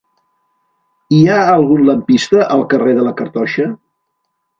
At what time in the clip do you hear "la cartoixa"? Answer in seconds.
3.09-3.67